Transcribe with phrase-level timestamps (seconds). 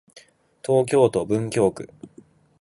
[0.65, 1.91] 東京都文京区